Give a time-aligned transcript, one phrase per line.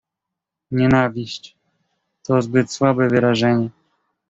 [0.71, 1.57] "Nienawiść,
[2.23, 3.69] to zbyt słabe wyrażenie."